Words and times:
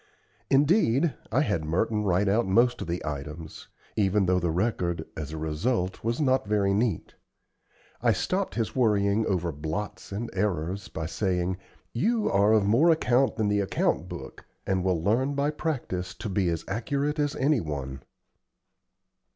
Indeed, 0.49 1.13
I 1.31 1.41
had 1.41 1.63
Merton 1.63 2.01
write 2.01 2.27
out 2.27 2.47
most 2.47 2.81
of 2.81 2.87
the 2.87 3.05
items, 3.05 3.67
even 3.95 4.25
though 4.25 4.39
the 4.39 4.49
record, 4.49 5.05
as 5.15 5.31
a 5.31 5.37
result, 5.37 6.03
was 6.03 6.19
not 6.19 6.47
very 6.47 6.73
neat. 6.73 7.13
I 8.01 8.11
stopped 8.11 8.55
his 8.55 8.75
worrying 8.75 9.27
over 9.27 9.51
blots 9.51 10.11
and 10.11 10.31
errors, 10.33 10.87
by 10.87 11.05
saying, 11.05 11.57
"You 11.93 12.31
are 12.31 12.51
of 12.51 12.65
more 12.65 12.89
account 12.89 13.35
than 13.35 13.47
the 13.47 13.59
account 13.59 14.09
book, 14.09 14.43
and 14.65 14.83
will 14.83 15.03
learn 15.03 15.35
by 15.35 15.51
practice 15.51 16.15
to 16.15 16.29
be 16.29 16.49
as 16.49 16.65
accurate 16.67 17.19
as 17.19 17.35
any 17.35 17.59
one." 17.61 18.01